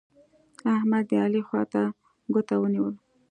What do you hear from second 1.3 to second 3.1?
خوا ته ګوته ونيول.